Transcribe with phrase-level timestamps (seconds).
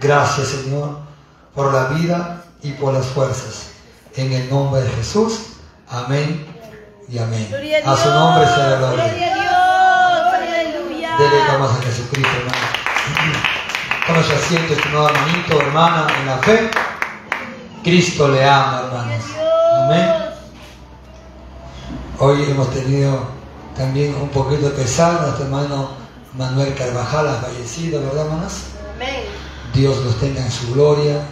[0.00, 0.98] Gracias, Señor,
[1.54, 3.68] por la vida y por las fuerzas.
[4.16, 5.40] En el nombre de Jesús.
[5.88, 6.46] Amén
[7.08, 7.48] y amén.
[7.84, 9.04] A, su nombre sea la gloria.
[9.04, 10.34] Gloria a Dios.
[10.34, 11.16] Aleluya.
[11.18, 12.82] Delegamos a Jesucristo, hermano.
[14.06, 16.70] Toma su asiento, estimado hermanito, hermana, en la fe.
[17.84, 19.24] Cristo le ama, hermanos.
[19.84, 20.10] Amén.
[22.18, 23.26] Hoy hemos tenido
[23.76, 25.90] también un poquito de pesar, nuestro hermano
[26.34, 28.71] Manuel Carvajal ha fallecido, ¿verdad, hermanos?
[29.72, 31.22] Dios los tenga en su gloria.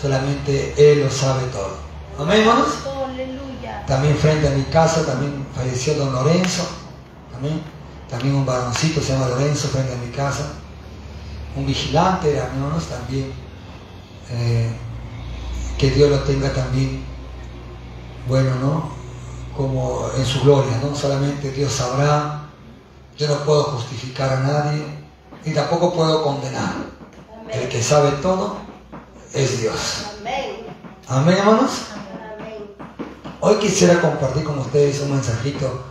[0.00, 1.76] Solamente Él lo sabe todo.
[2.18, 2.68] Amén, hermanos.
[3.04, 3.84] Aleluya.
[3.86, 6.66] También frente a mi casa también falleció don Lorenzo.
[7.36, 7.60] Amén.
[8.08, 10.52] También un varoncito se llama Lorenzo frente a mi casa.
[11.56, 13.32] Un vigilante, hermanos, también.
[14.30, 14.70] Eh,
[15.78, 17.04] que Dios lo tenga también,
[18.28, 18.90] bueno, ¿no?
[19.56, 20.94] Como en su gloria, ¿no?
[20.94, 22.48] Solamente Dios sabrá.
[23.16, 24.84] Yo no puedo justificar a nadie
[25.44, 26.95] y tampoco puedo condenar.
[27.50, 28.56] El que sabe todo
[29.32, 30.06] es Dios.
[30.20, 30.66] Amén.
[31.08, 31.86] Amén, hermanos.
[33.40, 35.84] Hoy quisiera compartir con ustedes un mensajito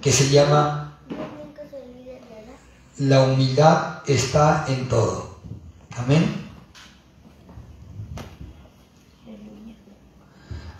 [0.00, 0.98] que se llama
[2.98, 5.38] La humildad está en todo.
[5.96, 6.50] Amén.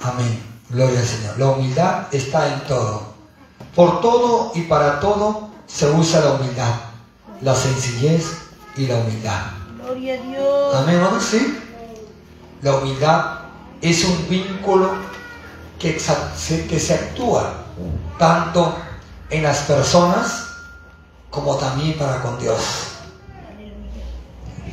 [0.00, 0.42] Amén.
[0.69, 1.39] Gloria al Señor.
[1.39, 3.12] La humildad está en todo.
[3.74, 6.74] Por todo y para todo se usa la humildad,
[7.41, 8.36] la sencillez
[8.77, 9.61] y la humildad.
[10.74, 11.58] Amén, sí.
[12.62, 13.40] La humildad
[13.80, 14.90] es un vínculo
[15.78, 17.64] que, se- actúa
[18.18, 18.76] tanto
[19.30, 20.46] en las personas
[21.30, 22.60] como también para con Dios.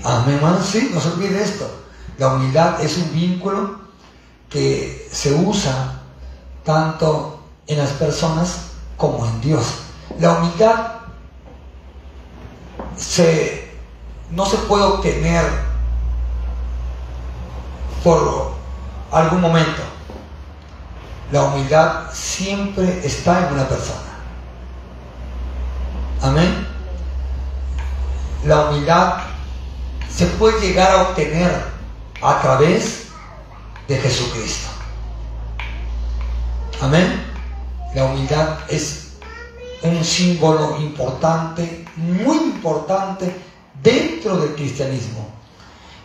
[0.03, 1.69] Amén, hermanos, sí, no se olvide esto.
[2.17, 3.79] La humildad es un vínculo
[4.49, 6.01] que se usa
[6.63, 8.57] tanto en las personas
[8.97, 9.65] como en Dios.
[10.19, 10.91] La humildad
[12.97, 13.68] se,
[14.31, 15.45] no se puede obtener
[18.03, 18.53] por
[19.11, 19.81] algún momento.
[21.31, 24.09] La humildad siempre está en una persona.
[26.21, 26.67] Amén.
[28.45, 29.17] La humildad
[30.09, 31.63] se puede llegar a obtener
[32.21, 33.07] a través
[33.87, 34.69] de Jesucristo.
[36.81, 37.25] Amén.
[37.93, 39.13] La humildad es
[39.81, 43.48] un símbolo importante, muy importante
[43.81, 45.27] dentro del cristianismo.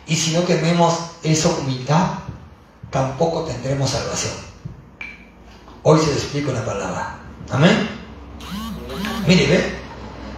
[0.07, 2.19] Y si no tenemos esa humildad,
[2.91, 4.33] tampoco tendremos salvación.
[5.83, 7.19] Hoy se lo explico la palabra.
[7.51, 7.91] Amén.
[9.27, 9.75] Mire, ve,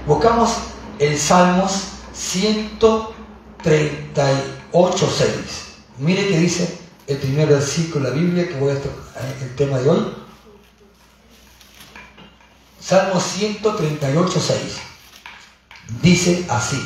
[0.07, 0.57] buscamos
[0.99, 5.31] el Salmos 138, 6.
[5.99, 9.79] Mire que dice el primer versículo de la Biblia que voy a tocar el tema
[9.79, 10.15] de hoy.
[12.81, 14.61] Salmo 138, 6.
[16.03, 16.81] Dice así.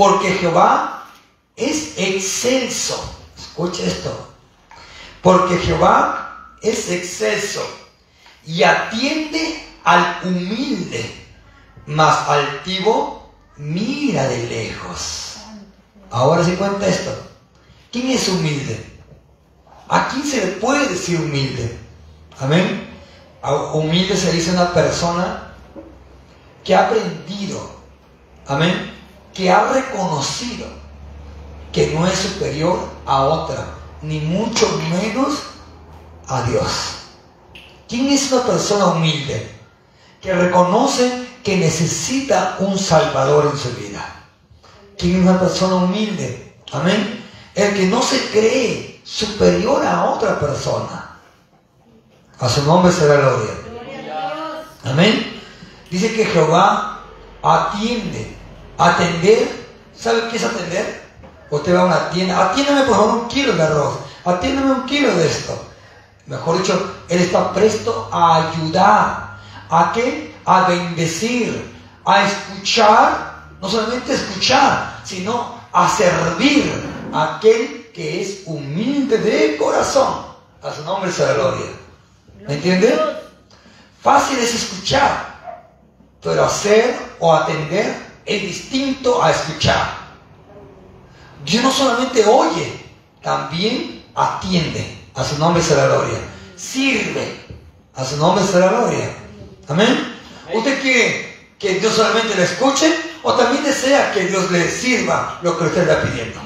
[0.00, 1.04] Porque Jehová
[1.54, 3.18] es excelso.
[3.36, 4.28] Escuche esto.
[5.20, 7.60] Porque Jehová es excelso
[8.46, 11.04] y atiende al humilde,
[11.84, 15.36] mas altivo mira de lejos.
[16.10, 17.14] Ahora se cuenta esto.
[17.92, 18.82] ¿Quién es humilde?
[19.86, 21.78] ¿A quién se le puede decir humilde?
[22.38, 22.88] Amén.
[23.74, 25.52] Humilde se dice una persona
[26.64, 27.70] que ha aprendido,
[28.46, 28.98] amén,
[29.34, 30.66] que ha reconocido
[31.72, 33.66] que no es superior a otra,
[34.02, 35.42] ni mucho menos
[36.26, 36.68] a Dios.
[37.88, 39.50] ¿Quién es una persona humilde?
[40.20, 44.04] Que reconoce que necesita un Salvador en su vida.
[44.98, 46.56] ¿Quién es una persona humilde?
[46.72, 47.24] Amén.
[47.54, 51.18] El que no se cree superior a otra persona.
[52.38, 53.54] A su nombre será gloria.
[54.84, 55.40] Amén.
[55.90, 57.02] Dice que Jehová
[57.42, 58.36] atiende.
[58.80, 59.60] Atender.
[59.94, 61.02] ¿Sabe qué es atender?
[61.50, 62.50] Usted va a una tienda.
[62.50, 63.98] Atiéndame por favor un kilo de arroz.
[64.24, 65.66] Atiéndame un kilo de esto.
[66.26, 69.38] Mejor dicho, Él está presto a ayudar.
[69.68, 70.34] ¿A qué?
[70.46, 71.70] A bendecir.
[72.04, 73.30] A escuchar.
[73.60, 76.72] No solamente escuchar, sino a servir
[77.12, 80.24] a aquel que es humilde de corazón.
[80.62, 81.66] A su nombre la gloria.
[82.46, 82.98] ¿Me entiende?
[84.02, 85.66] Fácil es escuchar,
[86.22, 89.98] pero hacer o atender es distinto a escuchar.
[91.44, 92.80] Dios no solamente oye,
[93.22, 94.98] también atiende.
[95.14, 96.18] A su nombre será gloria.
[96.56, 97.40] Sirve.
[97.94, 99.10] A su nombre será gloria.
[99.68, 100.16] Amén.
[100.52, 105.58] ¿Usted quiere que Dios solamente le escuche o también desea que Dios le sirva lo
[105.58, 106.40] que usted está pidiendo?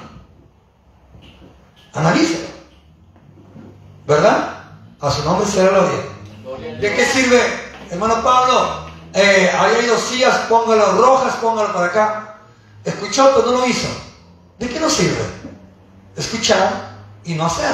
[1.93, 2.49] Analícelo.
[4.07, 4.65] ¿Verdad?
[5.01, 6.81] A su nombre será gloria.
[6.81, 7.41] ¿De qué sirve,
[7.91, 8.84] hermano Pablo?
[9.15, 12.39] Eh, hay dos sillas, póngalo rojas, póngalo para acá.
[12.85, 13.87] Escuchó, pero no lo hizo.
[14.59, 15.25] ¿De qué nos sirve?
[16.17, 17.73] Escuchar y no hacer.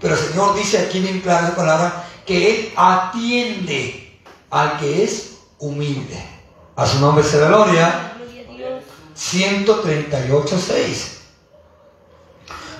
[0.00, 4.20] Pero el Señor dice aquí bien claro la palabra que Él atiende
[4.50, 6.24] al que es humilde.
[6.76, 8.12] A su nombre se la gloria.
[8.16, 8.84] Gloria a Dios.
[9.16, 11.08] 138.6.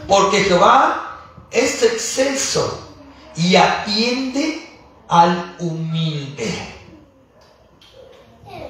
[0.06, 2.88] Porque Jehová es excelso
[3.34, 4.64] y atiende
[5.08, 6.73] al humilde.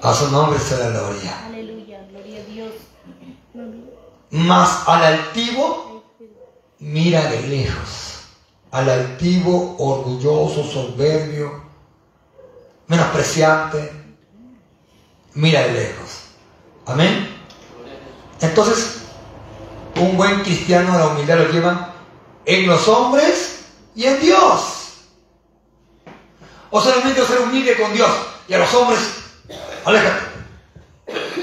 [0.04, 1.46] A su nombre se la gloria.
[1.46, 2.06] Aleluya.
[2.10, 2.72] Gloria a Dios.
[4.30, 6.04] Mas al altivo
[6.78, 8.20] mira de lejos.
[8.70, 11.62] Al altivo, orgulloso, soberbio,
[12.86, 13.92] menospreciante,
[15.32, 16.10] mira de lejos.
[16.84, 17.34] Amén.
[18.42, 19.04] Entonces,
[19.96, 21.94] un buen cristiano la humildad lo lleva
[22.44, 23.60] en los hombres
[23.94, 24.60] y en Dios.
[26.70, 28.10] O solamente ser humilde con Dios
[28.48, 29.23] y a los hombres,
[29.84, 30.24] aléjate.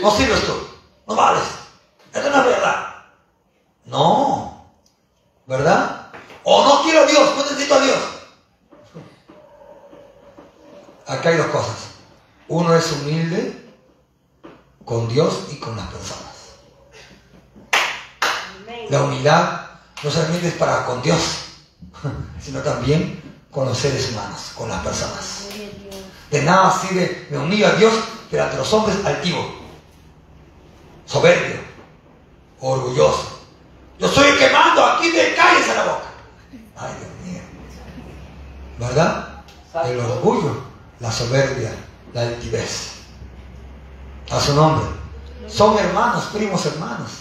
[0.02, 0.54] No sirves tú,
[1.08, 1.44] no vales.
[2.14, 2.96] Es verdad.
[3.86, 4.66] No,
[5.46, 6.08] ¿verdad?
[6.44, 8.00] O no quiero a Dios, no necesito a Dios.
[11.08, 11.76] Acá hay dos cosas.
[12.48, 13.74] Uno es humilde
[14.86, 16.32] con Dios y con las personas.
[18.90, 19.62] La humildad
[20.04, 21.20] no solamente es para con Dios,
[22.42, 23.22] sino también
[23.52, 25.48] con los seres humanos, con las personas.
[26.30, 27.94] De nada sirve, me humillo a Dios,
[28.31, 29.45] pero ante los hombres altivo,
[31.06, 31.57] soberbio,
[32.62, 33.42] orgulloso.
[34.00, 36.06] Yo estoy quemando, aquí te calles a la boca.
[36.78, 37.42] Ay, Dios mío.
[38.80, 39.44] ¿Verdad?
[39.86, 40.63] El orgullo,
[41.01, 41.72] la soberbia,
[42.13, 42.94] la altivez.
[44.31, 44.86] A su nombre.
[45.48, 47.12] Son hermanos, primos hermanos.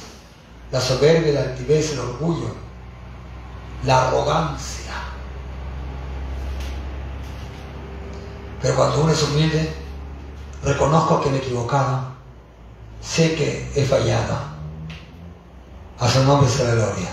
[0.71, 2.55] La soberbia, la altivez, el orgullo,
[3.85, 4.93] la arrogancia.
[8.63, 9.75] Pero cuando uno es humilde,
[10.63, 12.09] reconozco que me he equivocado,
[13.01, 14.39] sé que he fallado.
[15.99, 17.09] A su nombre sea la gloria.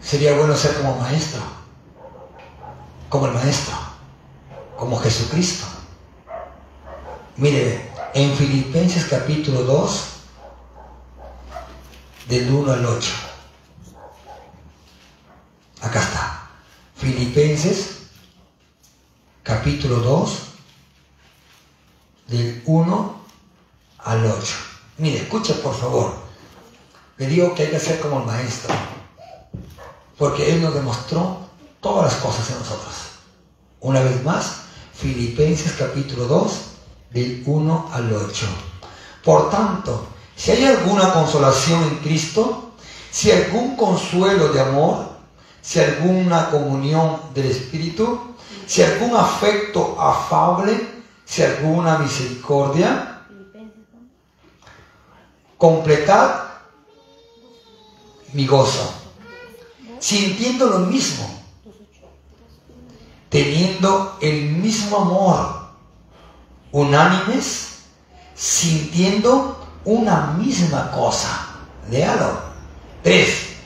[0.00, 1.42] Sería bueno ser como maestro,
[3.08, 3.74] como el maestro,
[4.76, 5.66] como Jesucristo.
[7.36, 10.14] Mire, en Filipenses capítulo 2,
[12.28, 13.12] del 1 al 8.
[15.82, 16.48] Acá está.
[16.96, 18.02] Filipenses
[19.42, 20.53] capítulo 2,
[22.26, 23.20] del 1
[23.98, 24.56] al 8.
[24.98, 26.14] Mire, escuche por favor.
[27.16, 28.74] Le digo que hay que ser como el maestro,
[30.18, 31.38] porque Él nos demostró
[31.80, 32.94] todas las cosas en nosotros.
[33.80, 34.62] Una vez más,
[34.94, 36.52] Filipenses capítulo 2,
[37.10, 38.46] del 1 al 8.
[39.24, 40.06] Por tanto,
[40.36, 42.72] si hay alguna consolación en Cristo,
[43.10, 45.08] si algún consuelo de amor,
[45.62, 48.34] si alguna comunión del Espíritu,
[48.66, 50.93] si algún afecto afable,
[51.24, 53.22] si alguna misericordia,
[55.58, 56.44] completad
[58.32, 58.92] mi gozo,
[59.98, 61.28] sintiendo lo mismo,
[63.28, 65.68] teniendo el mismo amor,
[66.72, 67.78] unánimes,
[68.34, 71.48] sintiendo una misma cosa.
[71.90, 72.54] Léalo.
[73.02, 73.56] Tres.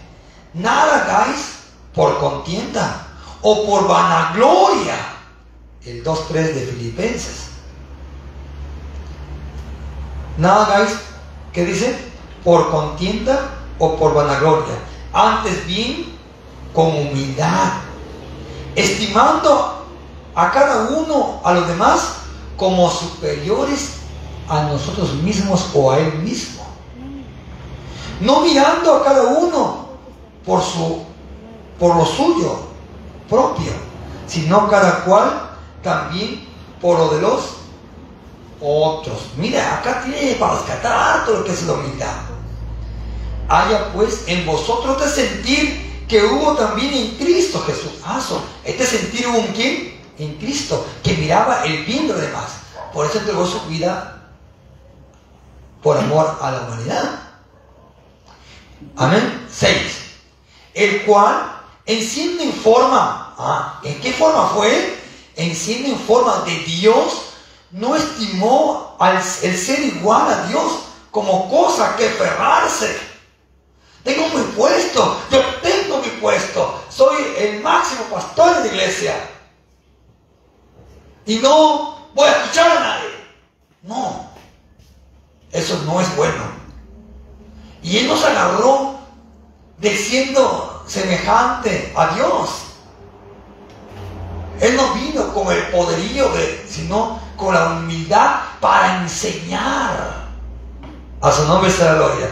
[0.55, 1.59] Nada hagáis
[1.95, 3.07] por contienda
[3.43, 5.18] o por vanagloria.
[5.85, 7.49] El 2.3 de Filipenses.
[10.37, 10.99] Nada hagáis,
[11.53, 11.97] ¿qué dice?
[12.45, 14.75] Por contienda o por vanagloria.
[15.13, 16.17] Antes bien,
[16.75, 17.73] con humildad,
[18.75, 19.87] estimando
[20.35, 22.17] a cada uno, a los demás,
[22.57, 23.95] como superiores
[24.49, 26.65] a nosotros mismos o a él mismo.
[28.21, 29.89] No mirando a cada uno
[30.45, 31.05] por su
[31.79, 32.59] por lo suyo
[33.29, 33.73] propio,
[34.27, 35.48] sino cada cual
[35.89, 36.47] también
[36.83, 37.41] por lo de los
[38.61, 39.19] otros.
[39.37, 42.15] Mira, acá tiene para rescatar todo lo que es la humildad.
[43.49, 47.93] Haya pues en vosotros de sentir que hubo también en Cristo Jesús.
[48.05, 48.21] Ah,
[48.65, 49.99] este sentir hubo en quién?
[50.19, 52.51] En Cristo, que miraba el bien de los demás.
[52.93, 54.29] Por eso entregó su vida
[55.83, 57.21] por amor a la humanidad.
[58.97, 59.47] Amén.
[59.51, 59.73] 6.
[60.75, 64.98] El cual, en siendo en forma, ah, ¿en qué forma fue?
[65.39, 67.23] En siendo en forma de Dios,
[67.71, 70.81] no estimó al, el ser igual a Dios
[71.13, 72.99] como cosa que aferrarse.
[74.03, 79.15] Tengo mi puesto, yo tengo mi puesto, soy el máximo pastor de la iglesia.
[81.25, 83.11] Y no voy a escuchar a nadie.
[83.83, 84.29] No,
[85.53, 86.43] eso no es bueno.
[87.81, 88.99] Y Él nos agarró
[89.77, 92.68] de siendo semejante a Dios.
[94.61, 100.29] Él no vino con el poderío, de, sino con la humildad para enseñar.
[101.21, 102.29] A su nombre sea gloria.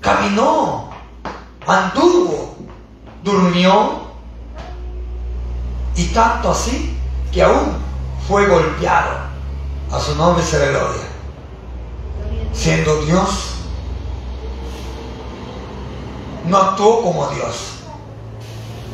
[0.00, 0.90] Caminó,
[1.66, 2.56] anduvo,
[3.22, 4.08] durmió
[5.96, 6.96] y tanto así
[7.32, 7.76] que aún
[8.26, 9.28] fue golpeado.
[9.90, 11.02] A su nombre sea gloria.
[12.52, 13.54] Siendo Dios,
[16.46, 17.74] no actuó como Dios,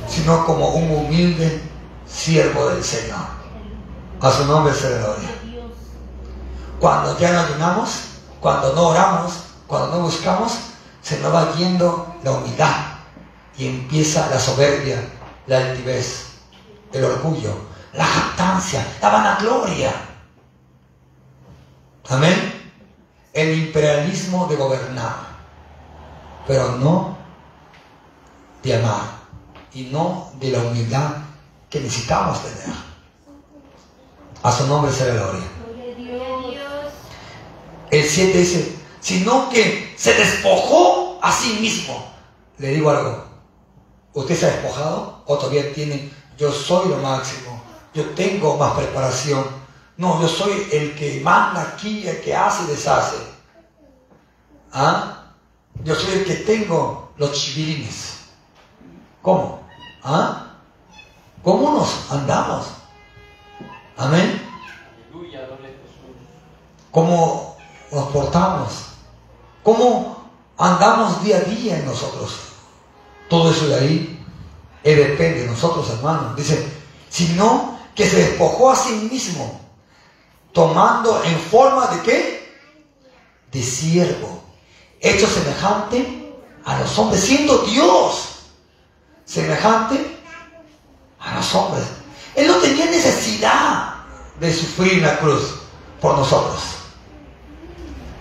[0.09, 1.74] sino como un humilde
[2.15, 3.27] siervo del Señor.
[4.21, 5.29] A su nombre sea la gloria.
[6.81, 7.91] Cuando ya no ayunamos,
[8.41, 9.33] cuando no oramos,
[9.67, 10.53] cuando no buscamos,
[11.03, 12.75] se nos va yendo la humildad
[13.59, 15.03] y empieza la soberbia,
[15.47, 16.27] la altivez,
[16.93, 17.55] el orgullo,
[17.93, 19.93] la jactancia, la vanagloria.
[22.09, 22.73] Amén.
[23.33, 25.17] El imperialismo de gobernar,
[26.47, 27.17] pero no
[28.63, 29.03] de amar
[29.73, 31.24] y no de la humildad
[31.75, 32.77] que necesitamos tener.
[34.45, 35.43] A su nombre sea la gloria.
[37.91, 42.13] El 7 dice, sino que se despojó a sí mismo.
[42.59, 43.25] Le digo algo,
[44.13, 47.61] ¿usted se ha despojado o todavía tiene, yo soy lo máximo,
[47.93, 49.45] yo tengo más preparación?
[49.97, 53.17] No, yo soy el que manda aquí, el que hace y deshace.
[54.73, 55.33] ¿Ah?
[55.83, 58.27] Yo soy el que tengo los chivirines.
[59.23, 59.67] ¿Cómo?
[60.05, 60.44] ¿Ah?
[61.45, 62.65] ¿Cómo nos andamos?
[63.99, 64.41] Amén.
[66.91, 67.57] ¿Cómo
[67.93, 68.71] nos portamos?
[69.63, 72.35] ¿Cómo andamos día a día en nosotros?
[73.29, 74.27] Todo eso de ahí
[74.83, 76.35] eh, depende de nosotros, hermanos.
[76.35, 76.67] Dice,
[77.11, 79.61] sino que se despojó a sí mismo,
[80.53, 82.59] tomando en forma de qué?
[83.53, 84.41] De siervo,
[84.99, 86.33] hecho semejante
[86.65, 88.31] a los hombres, siendo Dios
[89.27, 90.14] semejante
[91.25, 91.85] a los hombres.
[92.35, 93.95] Él no tenía necesidad
[94.41, 95.55] de sufrir la cruz
[96.01, 96.61] por nosotros.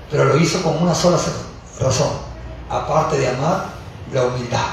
[0.10, 1.18] Pero lo hizo con una sola
[1.80, 2.12] razón,
[2.70, 3.66] aparte de amar
[4.12, 4.68] la humildad.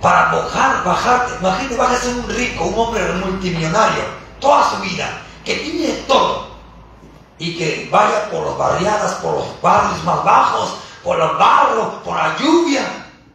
[0.00, 4.02] Para bajar, bajarte, imagínate, vas a ser un rico, un hombre multimillonario,
[4.40, 6.48] toda su vida, que tiene todo,
[7.38, 10.74] y que vaya por las barriadas, por los barrios más bajos,
[11.04, 12.82] por los barros, por la lluvia,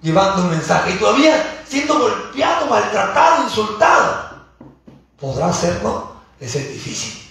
[0.01, 4.28] llevando un mensaje, y todavía siendo golpeado, maltratado, insultado.
[5.20, 6.16] ¿Podrá hacerlo?
[6.40, 7.24] Les es difícil.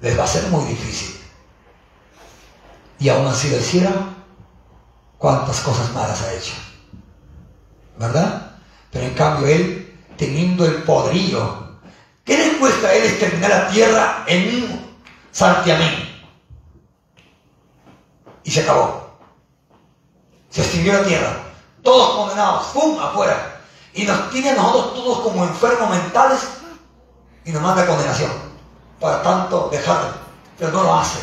[0.00, 1.20] Les va a ser muy difícil.
[2.98, 3.90] Y aún así lo hiciera,
[5.18, 6.52] cuántas cosas malas ha hecho.
[7.98, 8.52] ¿Verdad?
[8.90, 11.78] Pero en cambio él, teniendo el poderío,
[12.24, 14.96] ¿qué le cuesta a él exterminar la tierra en un
[15.32, 16.10] santiamén?
[18.44, 19.16] Y se acabó.
[20.50, 21.41] Se extinguió la tierra.
[21.82, 22.98] Todos condenados, ¡pum!
[23.00, 23.60] afuera.
[23.94, 26.40] Y nos tiene a nosotros todos como enfermos mentales
[27.44, 28.30] y nos manda condenación.
[29.00, 30.10] Para tanto dejarlo.
[30.58, 31.18] Pero no lo hace.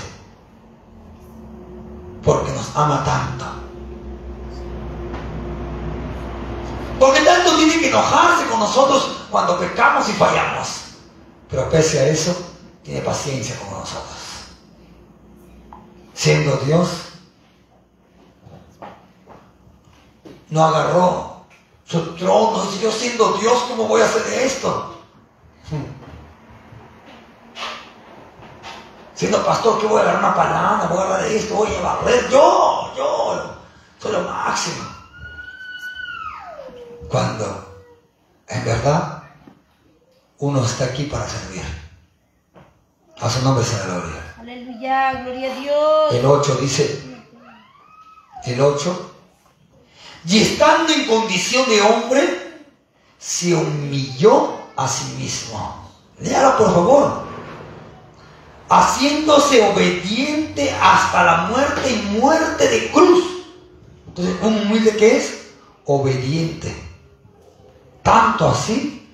[2.23, 3.45] Porque nos ama tanto.
[6.99, 10.67] Porque tanto tiene que enojarse con nosotros cuando pecamos y fallamos.
[11.49, 12.35] Pero pese a eso,
[12.83, 14.17] tiene paciencia con nosotros.
[16.13, 16.89] Siendo Dios,
[20.49, 21.45] no agarró
[21.85, 22.63] su trono.
[22.65, 24.95] Dice, yo siendo Dios, ¿cómo voy a hacer esto?
[29.13, 30.87] Siendo pastor, ¿qué voy a agarrar una palana?
[30.89, 32.29] Voy a agarrar esto, voy a barrer.
[32.29, 33.55] Yo, yo,
[33.99, 34.87] soy lo máximo.
[37.09, 37.83] Cuando,
[38.47, 39.23] en verdad,
[40.37, 41.63] uno está aquí para servir.
[43.19, 44.35] A su nombre sea la gloria.
[44.39, 46.13] Aleluya, gloria a Dios.
[46.13, 47.03] El 8 dice,
[48.45, 49.11] el 8
[50.27, 52.49] y estando en condición de hombre,
[53.17, 55.89] se humilló a sí mismo.
[56.19, 57.29] Léalo por favor.
[58.69, 63.23] Haciéndose obediente hasta la muerte y muerte de cruz.
[64.07, 65.47] Entonces, ¿un humilde qué es?
[65.85, 66.75] Obediente.
[68.03, 69.07] Tanto así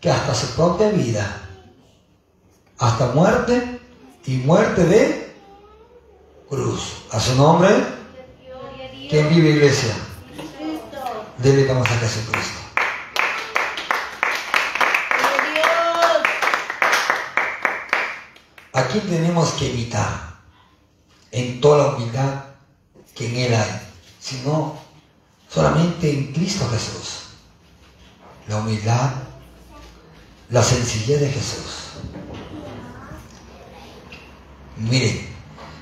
[0.00, 1.40] que hasta su propia vida.
[2.78, 3.80] Hasta muerte
[4.26, 5.36] y muerte de
[6.48, 7.04] cruz.
[7.10, 7.70] A su nombre.
[9.10, 9.94] ¿Quién vive iglesia?
[11.42, 12.60] Dedicamos a Jesucristo.
[18.72, 20.36] Aquí tenemos que evitar
[21.30, 22.44] en toda la humildad
[23.14, 23.80] que en Él hay,
[24.20, 24.78] sino
[25.48, 27.22] solamente en Cristo Jesús.
[28.48, 29.10] La humildad,
[30.48, 31.92] la sencillez de Jesús.
[34.76, 35.28] Miren,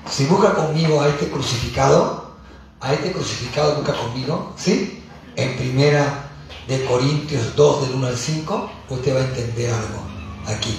[0.09, 2.35] si busca conmigo a este crucificado,
[2.79, 5.00] a este crucificado busca conmigo, ¿sí?
[5.35, 6.29] En primera
[6.67, 10.01] de Corintios 2 del 1 al 5, usted va a entender algo
[10.47, 10.77] aquí.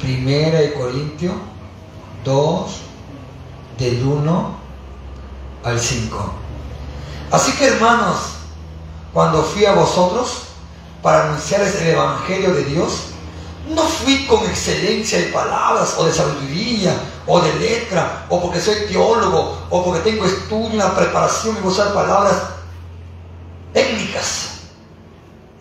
[0.00, 1.34] Primera de Corintios
[2.24, 2.70] 2
[3.78, 4.56] del 1
[5.64, 6.32] al 5.
[7.30, 8.16] Así que hermanos,
[9.12, 10.42] cuando fui a vosotros
[11.02, 13.08] para anunciarles el Evangelio de Dios,
[13.68, 16.94] no fui con excelencia de palabras o de sabiduría
[17.26, 21.94] o de letra o porque soy teólogo o porque tengo estudio, una preparación y usar
[21.94, 22.34] palabras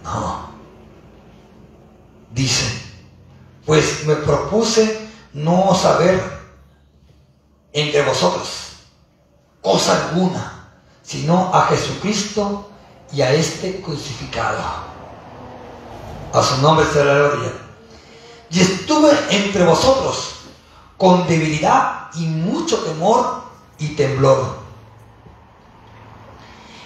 [0.03, 0.51] No.
[2.31, 2.81] Dice,
[3.65, 6.21] pues me propuse no saber
[7.73, 8.71] entre vosotros
[9.61, 10.69] cosa alguna,
[11.03, 12.69] sino a Jesucristo
[13.13, 14.59] y a este crucificado.
[16.33, 17.53] A su nombre será la gloria.
[18.49, 20.35] Y estuve entre vosotros
[20.97, 23.43] con debilidad y mucho temor
[23.77, 24.59] y temblor.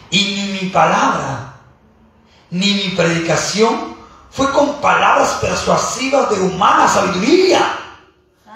[0.09, 1.54] Y ni mi palabra,
[2.51, 3.95] ni mi predicación
[4.31, 7.77] fue con palabras persuasivas de humana sabiduría,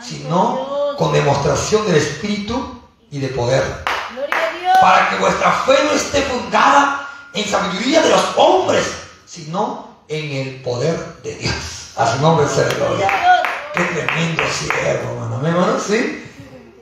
[0.01, 2.81] sino con demostración del Espíritu
[3.11, 3.63] y de poder.
[4.81, 8.85] Para que vuestra fe no esté fundada en sabiduría de los hombres,
[9.25, 11.53] sino en el poder de Dios.
[11.95, 13.43] A su nombre sea gloria.
[13.73, 15.37] Qué tremendo siervo, hermano.
[15.39, 15.79] ¿Me hermano?
[15.79, 16.25] ¿Sí?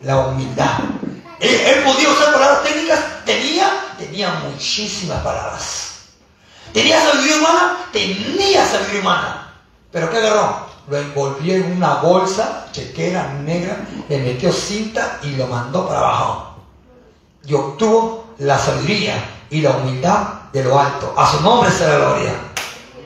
[0.01, 0.79] La humildad.
[1.39, 2.99] Él, podía usar palabras técnicas.
[3.25, 5.86] Tenía, tenía muchísimas palabras.
[6.73, 7.77] ¿Tenía sabiduría humana?
[7.91, 9.53] Tenía sabiduría humana.
[9.91, 10.67] ¿Pero qué agarró?
[10.87, 16.55] Lo envolvió en una bolsa chequera negra, le metió cinta y lo mandó para abajo.
[17.45, 19.15] Y obtuvo la sabiduría
[19.49, 21.13] y la humildad de lo alto.
[21.17, 22.33] A su nombre será gloria.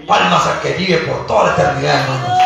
[0.08, 2.38] Palmas al que vive por toda la eternidad, hermanos.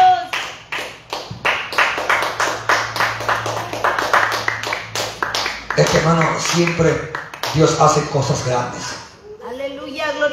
[5.78, 7.12] Es que, hermano, siempre
[7.54, 9.05] Dios hace cosas grandes.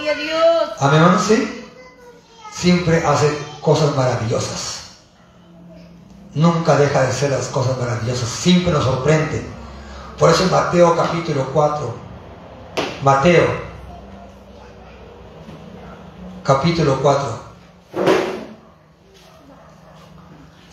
[0.03, 0.71] Gloria a Dios.
[0.81, 1.65] Amén, hermano, sí.
[2.51, 4.97] Siempre hace cosas maravillosas.
[6.35, 8.29] Nunca deja de ser las cosas maravillosas.
[8.29, 9.47] Siempre nos sorprende.
[10.19, 11.95] Por eso en Mateo capítulo 4,
[13.05, 13.47] Mateo
[16.43, 17.41] capítulo 4.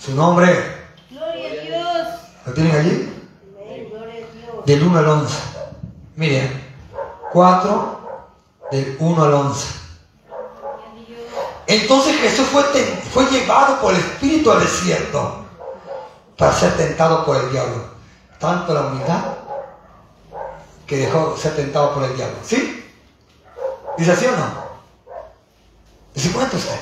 [0.03, 0.87] Su nombre.
[1.11, 2.07] Gloria a Dios.
[2.47, 3.13] ¿Lo tienen allí?
[4.65, 5.35] Del 1 al 11.
[6.15, 6.63] Miren,
[7.31, 7.98] 4
[8.71, 9.67] del 1 al 11.
[11.67, 15.45] Entonces Jesús fue, llevado por el Espíritu al desierto
[16.35, 17.83] para ser tentado por el diablo.
[18.39, 19.21] Tanto la humildad
[20.87, 22.37] que dejó ser tentado por el diablo.
[22.43, 22.91] ¿Sí?
[23.97, 24.69] ¿Dice así o no?
[26.15, 26.79] ¿Se cuenta usted?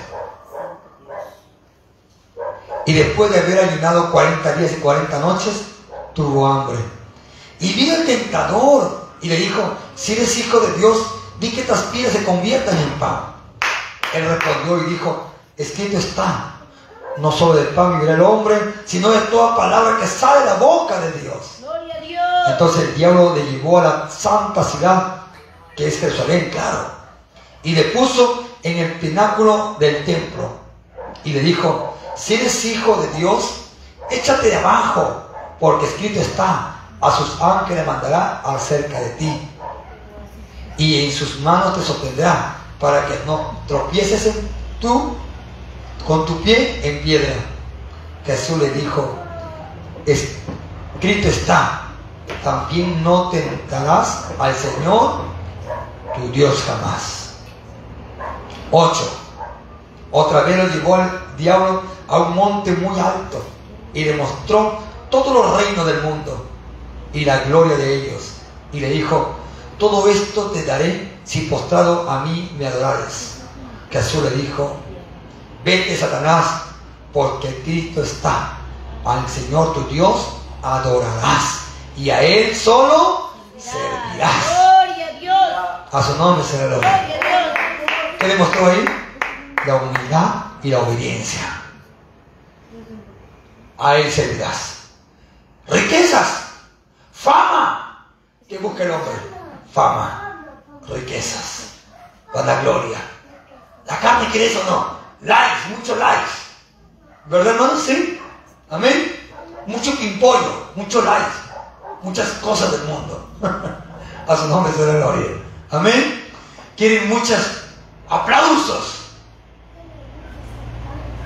[2.86, 5.64] Y después de haber ayunado 40 días y 40 noches,
[6.14, 6.78] tuvo hambre.
[7.60, 9.62] Y vino el tentador y le dijo,
[9.96, 13.20] si eres hijo de Dios, di que estas piedras se conviertan en pan.
[14.14, 16.56] Él respondió y dijo, escrito está,
[17.18, 20.54] no solo de pan vivirá el hombre, sino de toda palabra que sale de la
[20.56, 21.58] boca de Dios.
[21.60, 22.24] Gloria a Dios.
[22.50, 25.24] Entonces el diablo le llevó a la santa ciudad,
[25.76, 26.92] que es Jerusalén, claro,
[27.64, 30.50] y le puso en el pináculo del templo
[31.24, 33.66] y le dijo, si eres hijo de Dios,
[34.10, 35.24] échate de abajo,
[35.60, 39.47] porque escrito está, a sus ángeles mandará acerca de ti,
[40.78, 44.32] y en sus manos te sostendrá, para que no tropieces
[44.80, 45.16] tú
[46.06, 47.34] con tu pie en piedra.
[48.26, 49.16] Jesús le dijo,
[50.06, 51.88] escrito está,
[52.44, 55.22] también no tentarás al Señor
[56.16, 57.36] tu Dios jamás.
[58.72, 59.18] 8.
[60.12, 63.44] Otra vez lo llevó al diablo a un monte muy alto
[63.94, 66.46] y le mostró todos los reinos del mundo
[67.14, 68.34] y la gloria de ellos.
[68.72, 69.36] Y le dijo,
[69.78, 73.42] todo esto te daré si postrado a mí me adorares.
[73.92, 74.76] Jesús le dijo,
[75.64, 76.64] vete Satanás,
[77.14, 78.58] porque Cristo está.
[79.06, 81.62] Al Señor tu Dios adorarás
[81.96, 84.46] y a Él solo servirás.
[84.46, 85.38] Gloria a Dios.
[85.92, 87.20] A su nombre será la Gloria.
[88.20, 88.86] ¿Qué demostró ahí?
[89.66, 91.62] La humildad y la obediencia.
[93.78, 94.78] A Él servirás.
[95.68, 96.44] Riquezas,
[97.14, 98.06] fama.
[98.48, 99.37] ¿Qué busca el hombre?
[99.78, 100.50] Fama,
[100.90, 101.74] riquezas,
[102.34, 102.98] gloria.
[103.86, 104.98] ¿La carne quiere eso no?
[105.22, 106.32] Likes, muchos likes.
[107.28, 107.80] ¿Verdad, hermano?
[107.80, 108.20] Sí.
[108.72, 109.30] Amén.
[109.68, 111.36] Mucho pimpollo, muchos likes,
[112.02, 113.30] muchas cosas del mundo.
[114.28, 115.44] A su nombre se la gloria.
[115.70, 116.28] Amén.
[116.76, 117.66] Quieren muchas
[118.10, 119.12] aplausos.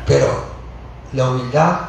[0.06, 0.44] Pero
[1.14, 1.80] la humildad,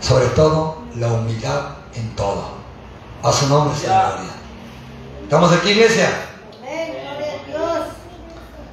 [0.00, 2.48] sobre todo la humildad en todo.
[3.22, 4.45] A su nombre sea gloria.
[5.26, 6.08] ¿Estamos aquí, iglesia?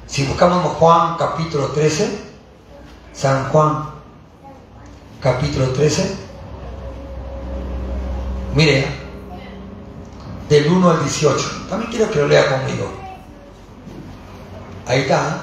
[0.06, 2.16] Si buscamos Juan capítulo 13,
[3.12, 3.90] San Juan
[5.20, 6.16] capítulo 13,
[8.54, 8.86] Mire,
[10.48, 11.66] del 1 al 18.
[11.68, 12.88] También quiero que lo lea conmigo.
[14.86, 15.26] Ahí está.
[15.26, 15.40] ¿eh?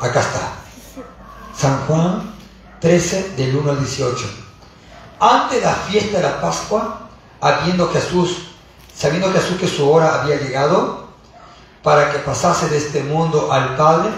[0.00, 0.52] Acá está.
[1.56, 2.36] San Juan
[2.80, 4.26] 13 del 1 al 18.
[5.18, 7.08] Antes de la fiesta de la Pascua,
[7.40, 8.45] habiendo Jesús,
[8.96, 11.06] sabiendo Jesús que su hora había llegado
[11.82, 14.10] para que pasase de este mundo al Padre,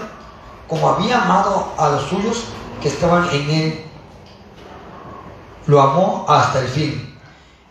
[0.67, 2.45] como había amado a los suyos
[2.81, 3.85] que estaban en él,
[5.67, 7.19] lo amó hasta el fin.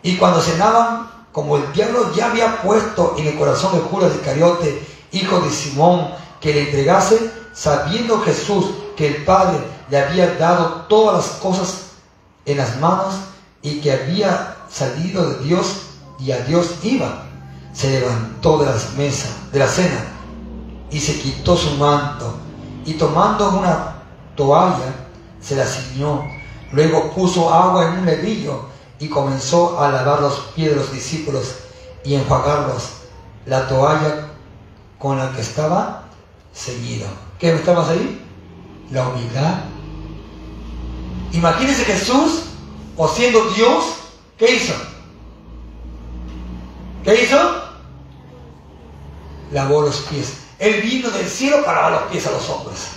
[0.03, 4.85] Y cuando cenaban, como el diablo ya había puesto en el corazón de Judas Iscariote,
[5.11, 11.17] hijo de Simón, que le entregase, sabiendo Jesús que el Padre le había dado todas
[11.17, 11.81] las cosas
[12.45, 13.15] en las manos
[13.61, 15.88] y que había salido de Dios
[16.19, 17.25] y a Dios iba,
[17.73, 20.05] se levantó de la mesa, de la cena,
[20.91, 22.35] y se quitó su manto,
[22.85, 24.03] y tomando una
[24.35, 25.07] toalla,
[25.41, 26.23] se la ciñó.
[26.71, 28.65] Luego puso agua en un levillo
[28.99, 31.55] y comenzó a lavar los pies de los discípulos
[32.03, 32.89] y enjuagarlos.
[33.45, 34.27] La toalla
[34.99, 36.03] con la que estaba
[36.53, 37.07] ceñido.
[37.39, 38.21] ¿Qué estabas ahí?
[38.91, 39.61] La humildad.
[41.31, 42.43] Imagínense Jesús,
[42.97, 43.85] o siendo Dios,
[44.37, 44.73] ¿qué hizo?
[47.03, 47.63] ¿Qué hizo?
[49.51, 50.37] Lavó los pies.
[50.59, 52.87] Él vino del cielo para lavar los pies a los hombres.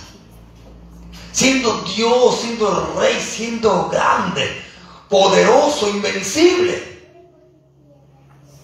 [1.31, 4.61] Siendo Dios, siendo el rey, siendo grande,
[5.09, 6.93] poderoso, invencible.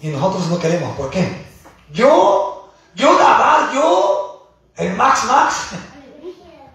[0.02, 0.96] Y nosotros no queremos.
[0.96, 1.46] ¿Por qué?
[1.92, 5.54] Yo, yo lavar, yo, el Max Max.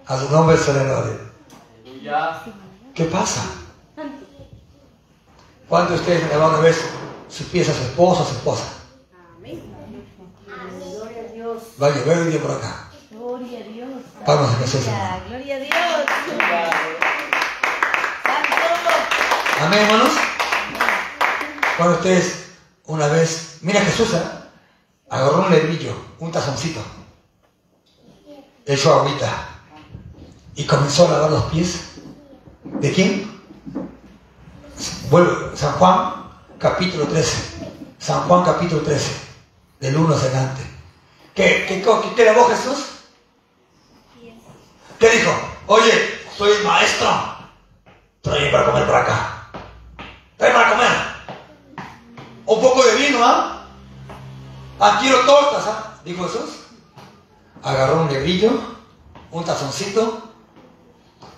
[0.08, 1.26] A su nombre se le gloria.
[2.94, 3.44] ¿Qué pasa?
[5.68, 6.76] ¿Cuántos de ustedes le van a ver
[7.30, 8.64] sus pies a su esposo a su esposa?
[9.42, 11.64] Gloria a Dios.
[11.82, 12.90] Va a llover hoy día por acá.
[13.12, 13.90] Gloria a Dios.
[14.26, 14.86] Vamos a Jesús.
[15.28, 15.74] Gloria a Dios.
[18.24, 18.56] Santo.
[19.62, 20.14] Amén, hermanos.
[21.78, 22.46] Cuando ustedes
[22.86, 24.22] una vez, mira Jesús, ¿eh?
[25.10, 26.82] agarró un lebrillo, un tazoncito,
[28.66, 29.50] echó agüita
[30.56, 31.92] y comenzó a lavar los pies.
[32.64, 33.42] ¿De quién?
[35.10, 36.25] Vuelve, San Juan
[36.66, 37.38] capítulo 13.
[38.00, 39.12] San Juan capítulo 13,
[39.82, 40.62] del 1 hacia adelante.
[41.36, 42.86] ¿Qué, qué, qué, qué lavó Jesús?
[44.98, 45.32] ¿Qué dijo?
[45.68, 45.92] Oye,
[46.36, 47.08] soy el maestro.
[48.22, 49.52] Trae para comer por acá.
[50.38, 50.92] Trae para comer.
[52.48, 53.68] Un poco de vino, ¿ah?
[54.80, 56.02] Ah, quiero tortas, ¿ah?
[56.04, 56.62] Dijo Jesús.
[57.62, 58.60] Agarró un lebrillo,
[59.30, 60.32] un tazoncito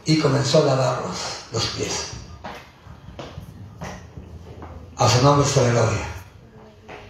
[0.06, 1.18] y comenzó a lavar los,
[1.52, 2.12] los pies.
[4.99, 6.07] A su nombre se la gloria.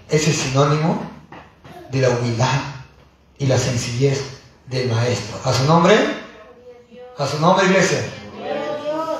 [0.09, 1.09] Ese es sinónimo
[1.89, 2.59] de la humildad
[3.37, 5.39] y la sencillez del maestro.
[5.45, 5.95] A su nombre,
[7.17, 7.99] a su nombre, iglesia.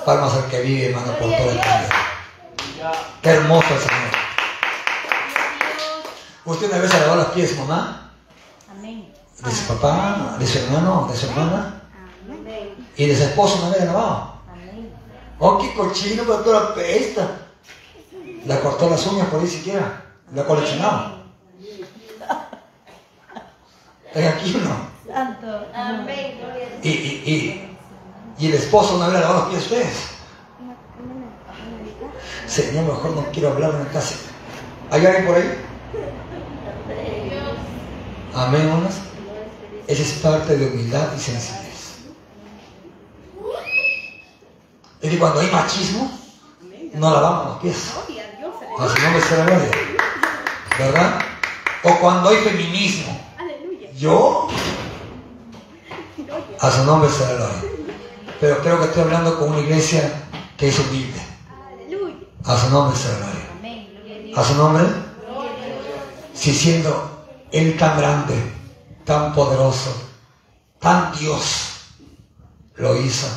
[0.05, 1.89] Palmas al que vive, hermano, por toda la vida.
[3.21, 4.11] Qué hermoso el Señor.
[6.43, 8.11] ¿Usted una vez ha lavado los pies de su mamá?
[8.69, 9.13] Amén.
[9.45, 10.35] ¿De su papá?
[10.39, 11.07] ¿De su hermano?
[11.09, 11.83] ¿De su hermana?
[12.29, 12.87] Amén.
[12.97, 14.41] ¿Y de su esposo una vez ha lavado?
[14.51, 14.93] Amén.
[15.39, 16.75] Oh, qué cochino, pero toda
[18.47, 20.05] La cortó las uñas por ahí siquiera.
[20.33, 21.21] La coleccionaba.
[24.13, 25.13] ¿Está aquí o no?
[25.13, 25.67] Santo.
[25.73, 26.37] Amén.
[26.39, 26.79] Gloria a Dios.
[26.83, 27.23] Y, y,
[28.39, 29.97] y, y el esposo una vez ha lavado los pies de ustedes.
[32.47, 34.15] Señor, mejor no quiero hablar en la casa.
[34.91, 35.65] ¿Hay alguien por ahí?
[38.33, 38.93] Amén, hermanos.
[39.87, 41.97] Esa es parte de humildad y sencillez.
[45.01, 46.09] Es que cuando hay machismo,
[46.93, 47.93] no lavamos los pies.
[48.79, 49.71] A su nombre sea la gloria.
[50.77, 51.19] ¿Verdad?
[51.83, 53.19] O cuando hay feminismo.
[53.95, 54.47] Yo,
[56.59, 57.71] a su nombre sea la gloria.
[58.39, 61.19] Pero creo que estoy hablando con una iglesia que es humilde.
[62.43, 64.39] A su nombre sea la gloria.
[64.39, 64.83] A su nombre,
[66.35, 68.35] si siendo Él tan grande,
[69.03, 69.91] tan poderoso,
[70.79, 71.95] tan Dios,
[72.75, 73.27] lo hizo,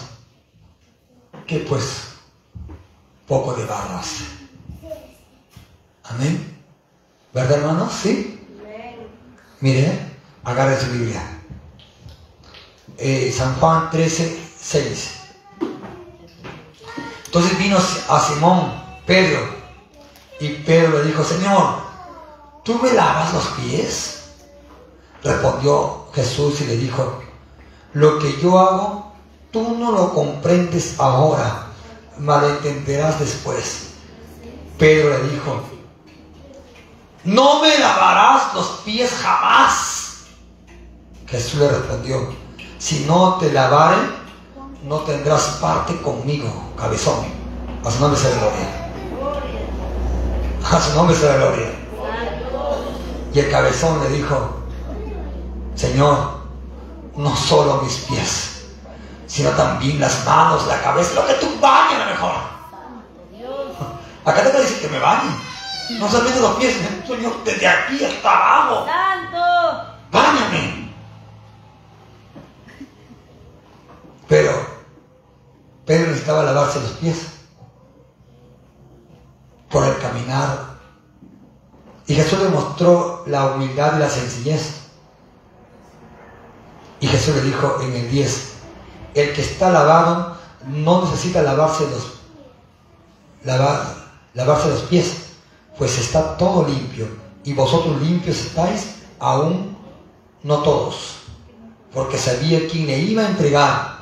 [1.47, 2.09] que pues
[3.27, 4.40] poco de barro hace.
[6.11, 6.59] Amén.
[7.33, 7.93] ¿Verdad, hermanos?
[8.03, 8.41] Sí.
[9.61, 9.99] Mire,
[10.45, 11.23] agarre su Biblia.
[12.99, 15.17] Eh, San Juan 13, 6.
[17.27, 18.73] Entonces vino a Simón,
[19.07, 19.41] Pedro,
[20.41, 21.75] y Pedro le dijo, Señor,
[22.65, 24.23] ¿tú me lavas los pies?
[25.23, 27.23] Respondió Jesús y le dijo,
[27.93, 29.13] lo que yo hago,
[29.53, 31.67] tú no lo comprendes ahora,
[32.19, 33.91] malentenderás después.
[34.79, 35.63] Pedro le dijo,
[37.25, 40.25] no me lavarás los pies jamás.
[41.27, 42.35] Jesús le respondió,
[42.79, 43.99] si no te lavare,
[44.85, 47.27] no tendrás parte conmigo, cabezón.
[47.85, 48.91] A su nombre sea gloria.
[50.71, 51.71] A su nombre sea gloria.
[53.33, 54.63] Y el cabezón le dijo,
[55.75, 56.41] Señor,
[57.17, 58.65] no solo mis pies,
[59.27, 62.35] sino también las manos, la cabeza, lo que tú bañes mejor.
[64.25, 65.50] Acá te dice que me bañe.
[65.99, 66.77] No solamente los pies,
[67.07, 68.87] Señor, desde aquí hasta abajo.
[68.87, 69.39] Santo.
[70.11, 70.93] Báñame.
[74.29, 74.53] Pero
[75.85, 77.27] Pedro necesitaba lavarse los pies
[79.71, 80.79] por el caminar.
[82.07, 84.81] Y Jesús le mostró la humildad y la sencillez.
[87.01, 88.53] Y Jesús le dijo en el 10,
[89.15, 92.21] el que está lavado no necesita lavarse los,
[93.45, 93.95] lavar,
[94.35, 95.30] lavarse los pies,
[95.81, 97.09] pues está todo limpio.
[97.43, 99.75] Y vosotros limpios estáis, aún
[100.43, 101.15] no todos,
[101.95, 103.99] porque sabía quién le iba a entregar.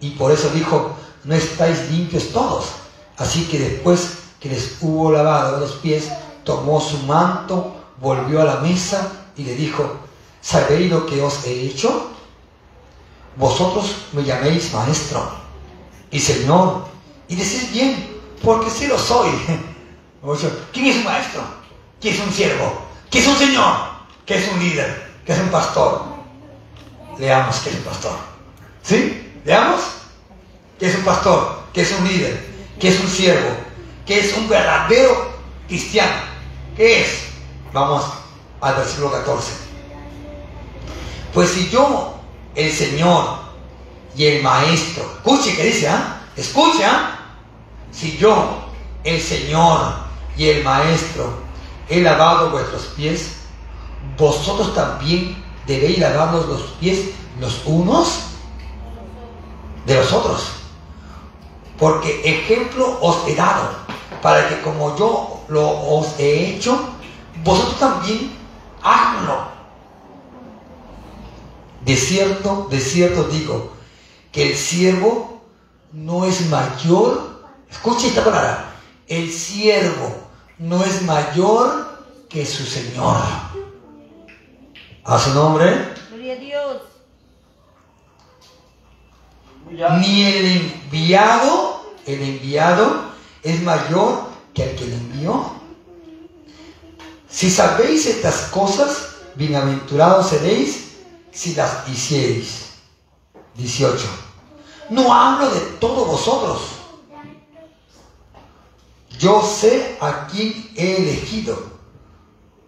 [0.00, 2.64] Y por eso dijo, no estáis limpios todos.
[3.18, 6.08] Así que después que les hubo lavado los pies,
[6.44, 9.84] tomó su manto, volvió a la mesa y le dijo,
[10.40, 12.08] ¿sabéis lo que os he hecho?
[13.36, 15.30] Vosotros me llaméis maestro
[16.10, 16.86] y señor,
[17.28, 19.28] y decís bien, porque sí lo soy.
[20.72, 21.42] ¿Quién es un maestro?
[22.00, 22.86] ¿Quién es un siervo?
[23.10, 23.76] ¿Quién es un señor?
[24.24, 25.10] ¿Qué es un líder?
[25.26, 26.04] ¿Qué es un pastor?
[27.18, 28.16] Leamos qué es un pastor.
[28.82, 29.40] ¿Sí?
[29.44, 29.80] ¿Leamos?
[30.78, 31.62] ¿Qué es un pastor?
[31.72, 32.46] ¿Qué es un líder?
[32.78, 33.50] ¿Qué es un siervo?
[34.06, 35.32] ¿Qué es un verdadero
[35.66, 36.22] cristiano?
[36.76, 37.24] ¿Qué es?
[37.72, 38.04] Vamos
[38.60, 39.52] al versículo 14.
[41.34, 42.20] Pues si yo,
[42.54, 43.38] el Señor
[44.16, 46.20] y el Maestro, escuche que dice, ¿ah?
[46.36, 47.18] Escucha,
[47.90, 48.68] si yo,
[49.02, 50.01] el Señor
[50.36, 51.32] y el Maestro,
[51.88, 53.36] he lavado vuestros pies,
[54.16, 58.20] vosotros también debéis lavarnos los pies los unos
[59.86, 60.52] de los otros.
[61.78, 63.70] Porque ejemplo os he dado,
[64.20, 66.78] para que como yo lo os he hecho,
[67.42, 68.32] vosotros también
[68.82, 69.52] háganlo.
[71.84, 73.72] De cierto, de cierto digo,
[74.30, 75.42] que el siervo
[75.92, 78.71] no es mayor, escuche esta palabra,
[79.12, 80.10] el siervo
[80.58, 81.98] no es mayor
[82.30, 83.16] que su Señor.
[85.04, 85.92] A su nombre.
[86.08, 86.76] Gloria a Dios.
[90.00, 95.44] Ni el enviado, el enviado es mayor que el que le envió.
[97.28, 100.92] Si sabéis estas cosas, bienaventurados seréis
[101.32, 102.70] si las hicierais.
[103.56, 104.06] 18.
[104.88, 106.71] No hablo de todos vosotros.
[109.22, 111.56] Yo sé a quién he elegido,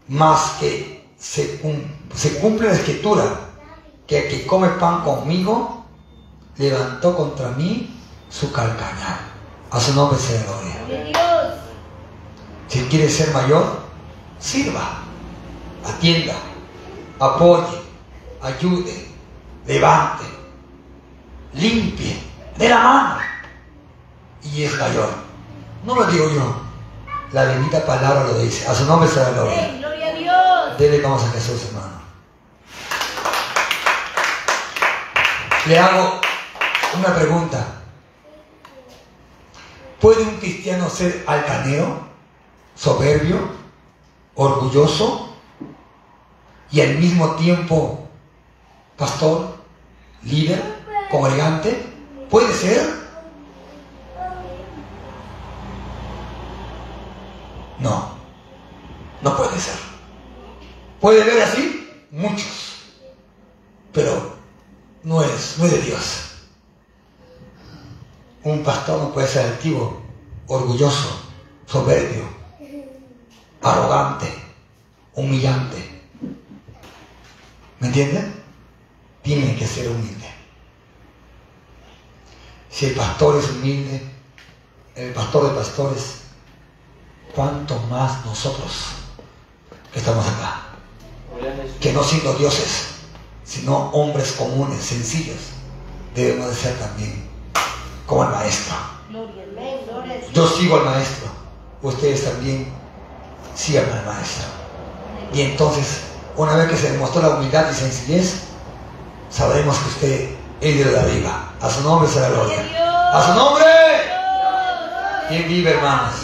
[0.06, 1.82] más que se, cum-
[2.14, 3.24] se cumple la escritura,
[4.06, 5.84] que el que come pan conmigo
[6.56, 7.92] levantó contra mí
[8.30, 9.18] su calcañar.
[9.72, 11.12] A su nombre la gloria.
[12.68, 13.80] Si quiere ser mayor,
[14.38, 15.02] sirva,
[15.84, 16.36] atienda,
[17.18, 17.82] apoye,
[18.40, 19.08] ayude,
[19.66, 20.22] levante,
[21.54, 22.16] limpie,
[22.56, 23.16] de la mano.
[24.44, 25.23] Y es mayor.
[25.84, 26.56] No lo digo yo.
[27.32, 28.66] La bendita palabra lo dice.
[28.66, 29.64] A su nombre la gloria.
[29.64, 29.78] Amén.
[29.78, 30.78] Gloria a Dios.
[30.78, 32.00] Dele vamos a Jesús, hermano.
[35.66, 36.20] Le hago
[36.96, 37.66] una pregunta.
[40.00, 42.00] ¿Puede un cristiano ser altanero,
[42.74, 43.38] soberbio,
[44.34, 45.34] orgulloso
[46.70, 48.06] y al mismo tiempo
[48.96, 49.56] pastor,
[50.22, 50.62] líder,
[51.10, 51.94] congregante?
[52.28, 53.03] ¿Puede ser?
[57.78, 58.14] No,
[59.22, 59.76] no puede ser.
[61.00, 62.06] ¿Puede ver así?
[62.10, 62.76] Muchos.
[63.92, 64.36] Pero
[65.02, 66.20] no es, no es de Dios.
[68.42, 70.02] Un pastor no puede ser altivo,
[70.46, 71.20] orgulloso,
[71.66, 72.24] soberbio,
[73.62, 74.26] arrogante,
[75.14, 76.02] humillante.
[77.80, 78.42] ¿Me entienden?
[79.22, 80.28] Tiene que ser humilde.
[82.68, 84.02] Si el pastor es humilde,
[84.96, 86.23] el pastor de pastores,
[87.34, 88.72] ¿cuánto más nosotros
[89.92, 90.60] que estamos acá?
[91.80, 92.86] que no siendo dioses,
[93.44, 95.36] sino hombres comunes, sencillos,
[96.14, 97.28] debemos de ser también
[98.06, 98.74] como el maestro.
[100.32, 101.28] Yo sigo al maestro,
[101.82, 102.72] ustedes también
[103.54, 104.46] sigan al maestro.
[105.32, 106.02] Y entonces,
[106.36, 108.44] una vez que se demostró la humildad y sencillez,
[109.28, 111.52] sabremos que usted es de la arriba.
[111.60, 113.64] A su nombre será la Gloria a su nombre.
[115.28, 116.14] ¿Quién vive, hermanos?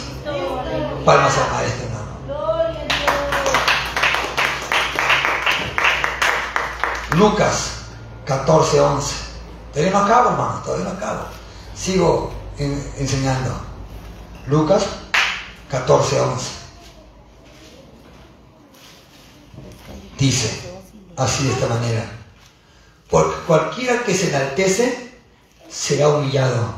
[1.05, 2.01] para salvar a este hermano.
[7.15, 7.71] Lucas
[8.25, 9.15] 14, 11.
[9.73, 11.25] Todavía no acabo, hermano, todavía no acabo.
[11.75, 13.53] Sigo enseñando.
[14.47, 14.85] Lucas
[15.69, 16.51] 14, 11.
[20.17, 20.71] Dice
[21.17, 22.05] así de esta manera.
[23.09, 25.17] Porque cualquiera que se enaltece
[25.69, 26.73] será humillado.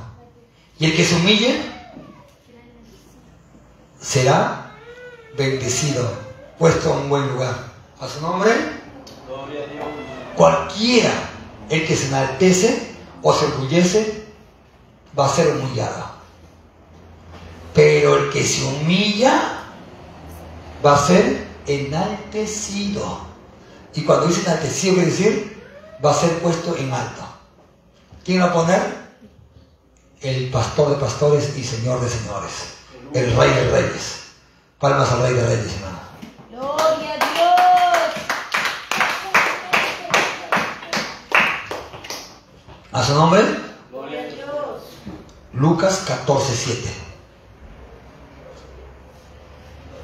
[0.80, 1.73] Y el que se humille
[4.04, 4.72] será
[5.38, 6.08] bendecido,
[6.60, 7.56] puesto en un buen lugar.
[8.00, 8.52] A su nombre,
[10.36, 11.14] cualquiera
[11.70, 14.26] el que se enaltece o se orgullece
[15.18, 16.04] va a ser humillado.
[17.74, 19.64] Pero el que se humilla
[20.86, 23.22] va a ser enaltecido.
[23.96, 25.64] Y cuando dice enaltecido, quiere decir,
[26.04, 27.22] va a ser puesto en alto.
[28.26, 29.04] ¿Quién va a poner?
[30.22, 32.73] El pastor de pastores y señor de señores.
[33.14, 34.24] El rey de reyes.
[34.80, 36.00] Palmas al rey de reyes, hermano.
[36.50, 38.12] Gloria a Dios.
[42.92, 43.44] ¿A su nombre?
[43.92, 44.84] Gloria a Dios.
[45.54, 46.94] Lucas 14, 7.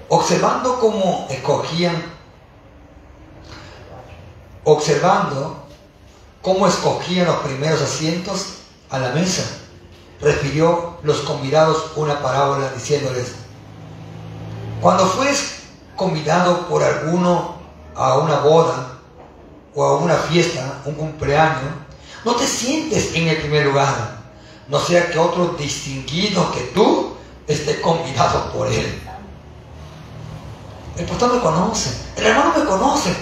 [0.09, 2.03] Observando cómo escogían,
[4.63, 5.67] observando
[6.43, 8.59] cómo escogían los primeros asientos
[8.91, 9.43] a la mesa,
[10.21, 13.33] refirió los convidados una parábola diciéndoles,
[14.81, 15.59] cuando fueres
[15.95, 17.55] convidado por alguno
[17.95, 18.99] a una boda
[19.75, 21.73] o a una fiesta, un cumpleaños,
[22.23, 24.19] no te sientes en el primer lugar,
[24.67, 27.15] no sea que otro distinguido que tú
[27.47, 29.01] esté convidado por él.
[30.97, 33.13] El pastor me conoce, el hermano me conoce,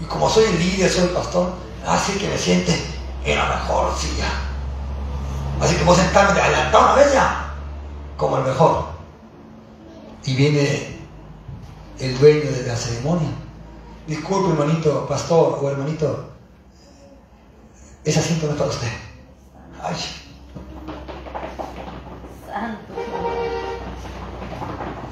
[0.00, 1.52] y como soy el líder, soy el pastor,
[1.86, 2.80] así que me siente
[3.24, 4.53] en la mejor silla.
[5.60, 7.54] Así que voy a sentarme adelantado una vez ya,
[8.16, 8.86] como el mejor.
[10.24, 10.98] Y viene
[11.98, 13.28] el dueño de la ceremonia.
[14.06, 16.28] Disculpe, hermanito, pastor o hermanito,
[18.04, 18.92] ese asiento no es para usted.
[19.82, 19.96] Ay,
[22.46, 22.94] Santo.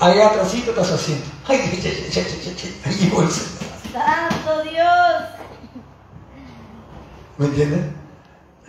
[0.01, 1.31] allá atrásito está su asiento.
[1.47, 3.27] Ay, ay, ay, ay, voy.
[3.27, 5.23] Santo Dios.
[7.39, 8.02] ¿Me entienden?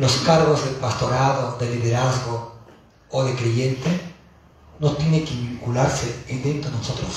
[0.03, 2.51] Los cargos de pastorado, de liderazgo
[3.09, 4.01] o de creyente
[4.77, 7.09] no tienen que vincularse dentro de nosotros.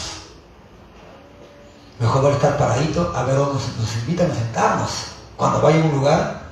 [1.99, 4.91] Mejor estar paradito a ver dónde nos, invitan a sentarnos.
[5.37, 6.43] Cuando vaya a un lugar,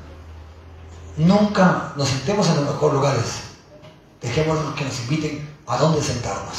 [1.18, 3.24] nunca nos sentemos en los mejores lugares.
[4.20, 6.56] Dejémonos que nos inviten a dónde sentarnos.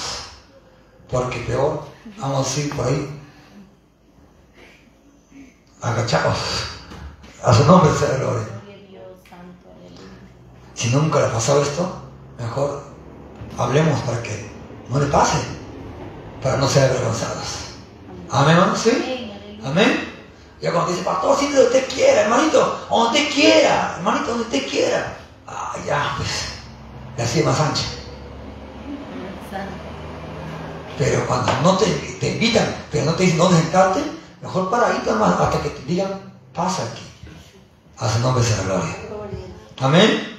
[1.11, 1.83] Porque peor,
[2.17, 3.21] vamos a ir por ahí
[5.81, 6.37] agachados.
[7.43, 8.55] A su nombre la gloria.
[8.65, 10.15] Gloria a Dios, Santo, aleluya.
[10.75, 11.89] Si nunca le ha pasado esto,
[12.37, 12.83] mejor
[13.57, 14.51] hablemos para que
[14.89, 15.37] no le pase,
[16.43, 17.45] para no ser avergonzados.
[18.29, 19.31] Amén, hermano, ¿sí?
[19.63, 20.13] Amén.
[20.61, 24.69] Ya cuando dice, pastor, si donde usted quiera, hermanito, donde usted quiera, hermanito, donde usted
[24.69, 25.17] quiera.
[25.47, 26.29] Ah, ya, pues,
[27.17, 27.83] la silla más ancha.
[30.97, 31.85] Pero cuando no te,
[32.19, 34.01] te invitan, pero no te dicen dónde sentarte,
[34.41, 37.03] mejor paradito, hermano, hasta que te digan, pasa aquí.
[37.97, 38.63] A su nombre sea la.
[38.63, 38.95] Gloria.
[39.79, 40.34] Amén.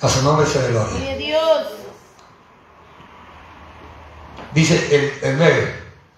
[0.00, 1.16] A su nombre sea la gloria.
[1.16, 1.66] Dios.
[4.54, 5.77] Dice el, el 9.